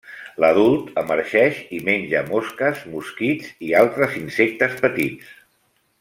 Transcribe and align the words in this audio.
L'adult 0.43 0.87
emergeix 1.01 1.59
i 1.79 1.81
menja 1.91 2.23
mosques, 2.31 2.81
mosquits, 2.97 3.51
i 3.69 3.75
altres 3.85 4.17
insectes 4.25 4.79
petits. 4.87 5.33